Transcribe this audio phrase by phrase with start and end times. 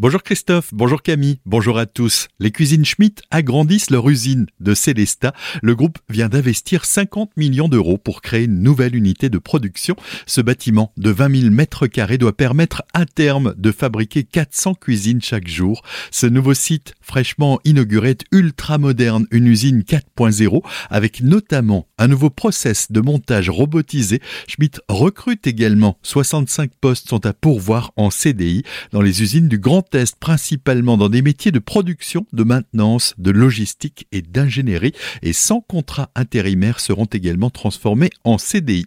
[0.00, 2.28] Bonjour Christophe, bonjour Camille, bonjour à tous.
[2.38, 5.32] Les cuisines Schmitt agrandissent leur usine de Célesta.
[5.60, 9.96] Le groupe vient d'investir 50 millions d'euros pour créer une nouvelle unité de production.
[10.24, 15.20] Ce bâtiment de 20 000 mètres carrés doit permettre à terme de fabriquer 400 cuisines
[15.20, 15.82] chaque jour.
[16.12, 22.30] Ce nouveau site fraîchement inauguré est ultra moderne, une usine 4.0 avec notamment un nouveau
[22.30, 24.22] process de montage robotisé.
[24.46, 28.62] Schmitt recrute également 65 postes sont à pourvoir en CDI
[28.92, 29.87] dans les usines du Grand
[30.20, 34.92] Principalement dans des métiers de production, de maintenance, de logistique et d'ingénierie,
[35.22, 38.86] et 100 contrats intérimaires seront également transformés en CDI.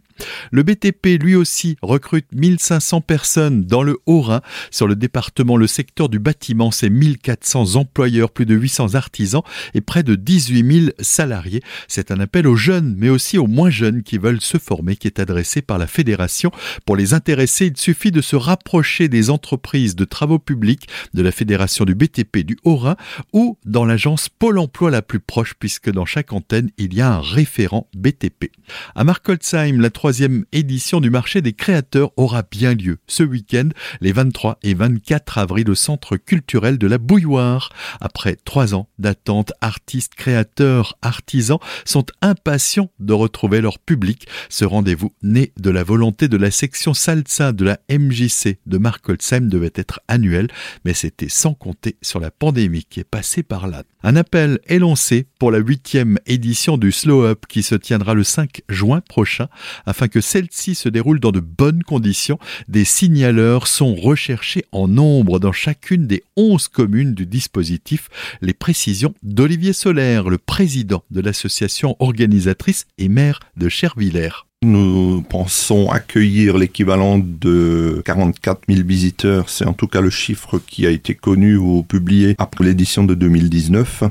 [0.52, 4.42] Le BTP, lui aussi, recrute 1500 personnes dans le Haut-Rhin.
[4.70, 9.42] Sur le département, le secteur du bâtiment, c'est 1400 employeurs, plus de 800 artisans
[9.74, 11.62] et près de 18 000 salariés.
[11.88, 15.08] C'est un appel aux jeunes, mais aussi aux moins jeunes qui veulent se former, qui
[15.08, 16.52] est adressé par la Fédération.
[16.86, 21.32] Pour les intéresser, il suffit de se rapprocher des entreprises de travaux publics de la
[21.32, 22.96] Fédération du BTP du Haut-Rhin
[23.34, 27.14] ou dans l'agence Pôle emploi la plus proche puisque dans chaque antenne, il y a
[27.14, 28.52] un référent BTP.
[28.96, 34.12] À Markolsheim, la troisième édition du marché des créateurs aura bien lieu ce week-end, les
[34.12, 37.70] 23 et 24 avril au centre culturel de la Bouilloire.
[38.00, 44.28] Après trois ans d'attente, artistes, créateurs, artisans sont impatients de retrouver leur public.
[44.50, 49.48] Ce rendez-vous né de la volonté de la section salsa de la MJC de Markolsheim
[49.48, 50.48] devait être annuel
[50.86, 53.84] mais c'était sans compter sur la pandémie qui est passée par là.
[54.04, 58.24] Un appel est lancé pour la huitième édition du Slow Up qui se tiendra le
[58.24, 59.48] 5 juin prochain
[59.86, 62.40] afin que celle-ci se déroule dans de bonnes conditions.
[62.68, 68.10] Des signaleurs sont recherchés en nombre dans chacune des 11 communes du dispositif.
[68.42, 74.51] Les précisions d'Olivier Solaire, le président de l'association organisatrice et maire de Chervillers.
[74.64, 79.50] Nous pensons accueillir l'équivalent de 44 000 visiteurs.
[79.50, 83.16] C'est en tout cas le chiffre qui a été connu ou publié après l'édition de
[83.16, 84.04] 2019.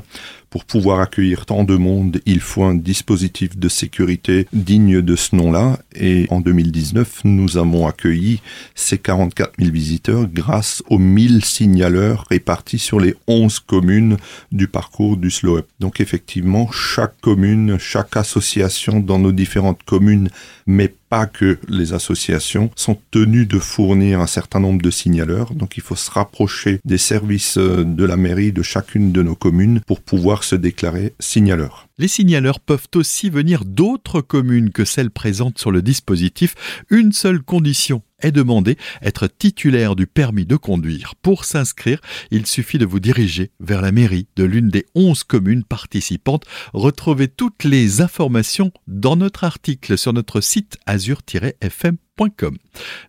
[0.51, 5.33] Pour pouvoir accueillir tant de monde, il faut un dispositif de sécurité digne de ce
[5.33, 5.79] nom-là.
[5.95, 8.41] Et en 2019, nous avons accueilli
[8.75, 14.17] ces 44 000 visiteurs grâce aux 1000 signaleurs répartis sur les 11 communes
[14.51, 15.67] du parcours du Slow Up.
[15.79, 20.29] Donc effectivement, chaque commune, chaque association dans nos différentes communes,
[20.67, 25.53] mais pas que les associations sont tenues de fournir un certain nombre de signaleurs.
[25.53, 29.35] Donc il faut se rapprocher des services euh, de la mairie de chacune de nos
[29.35, 31.89] communes pour pouvoir se déclarer signaleur.
[31.97, 36.55] Les signaleurs peuvent aussi venir d'autres communes que celles présentes sur le dispositif.
[36.89, 41.15] Une seule condition est demandée, être titulaire du permis de conduire.
[41.21, 41.99] Pour s'inscrire,
[42.31, 46.45] il suffit de vous diriger vers la mairie de l'une des 11 communes participantes.
[46.73, 51.97] Retrouvez toutes les informations dans notre article sur notre site azur-fm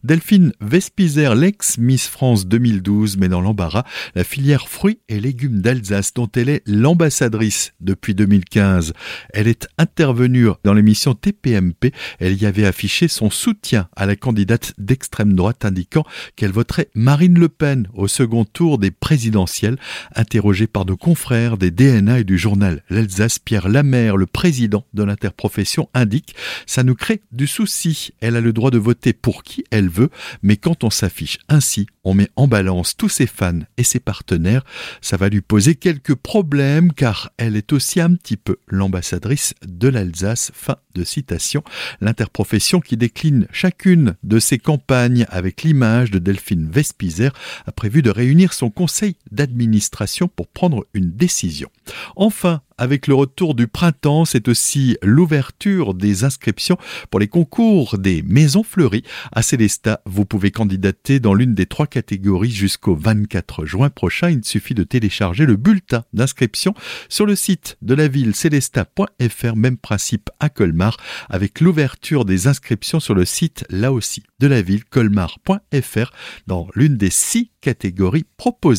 [0.05, 6.31] Delphine Vespizer, l'ex-Miss France 2012, met dans l'embarras la filière fruits et légumes d'Alsace dont
[6.35, 8.95] elle est l'ambassadrice depuis 2015.
[9.35, 11.93] Elle est intervenue dans l'émission TPMP.
[12.21, 16.05] Elle y avait affiché son soutien à la candidate d'extrême droite indiquant
[16.37, 19.79] qu'elle voterait Marine Le Pen au second tour des présidentielles.
[20.15, 25.03] Interrogée par nos confrères des DNA et du journal L'Alsace, Pierre Lamère, le président de
[25.03, 26.35] l'interprofession, indique
[26.67, 28.13] ça nous crée du souci.
[28.21, 30.11] Elle a le droit de voter pour qui elle veut,
[30.43, 34.65] mais quand on s'affiche ainsi, on met en balance tous ses fans et ses partenaires,
[35.01, 39.89] ça va lui poser quelques problèmes car elle est aussi un petit peu l'ambassadrice de
[39.89, 40.51] l'Alsace.
[40.55, 41.63] Fin de citation.
[42.01, 47.33] L'interprofession qui décline chacune de ses campagnes avec l'image de Delphine Vespizer
[47.67, 51.71] a prévu de réunir son conseil d'administration pour prendre une décision.
[52.17, 56.79] Enfin, avec le retour du printemps, c'est aussi l'ouverture des inscriptions
[57.13, 59.05] pour les concours des maisons fleuries.
[59.31, 64.31] À Célesta, vous pouvez candidater dans l'une des trois catégories jusqu'au 24 juin prochain.
[64.31, 66.75] Il suffit de télécharger le bulletin d'inscription
[67.09, 70.97] sur le site de la ville célesta.fr, même principe à Colmar,
[71.31, 76.11] avec l'ouverture des inscriptions sur le site là aussi de la ville colmar.fr
[76.49, 78.71] dans l'une des six catégories proposées.